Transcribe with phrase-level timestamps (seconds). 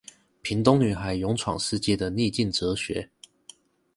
[0.41, 3.07] 屏東女孩勇闖世界的逆境哲學